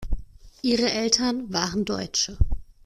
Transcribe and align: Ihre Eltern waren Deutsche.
Ihre 0.63 0.89
Eltern 0.91 1.53
waren 1.53 1.85
Deutsche. 1.85 2.35